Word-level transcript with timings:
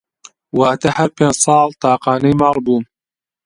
واتا 0.57 0.89
هەر 0.97 1.09
پێنج 1.17 1.35
ساڵ 1.43 1.67
تاقانەی 1.81 2.35
ماڵ 2.41 2.55
بووم 2.65 2.83